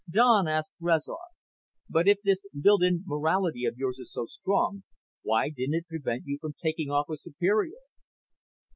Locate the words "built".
2.59-2.81